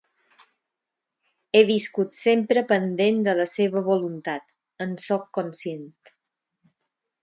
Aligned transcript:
He 1.57 1.61
viscut 1.67 2.17
sempre 2.21 2.65
pendent 2.73 3.23
de 3.29 3.37
la 3.43 3.47
seva 3.55 3.87
voluntat, 3.93 4.51
en 4.89 5.01
sóc 5.09 5.33
conscient. 5.41 5.91